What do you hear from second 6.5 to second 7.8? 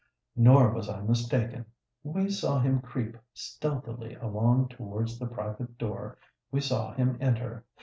we saw him enter.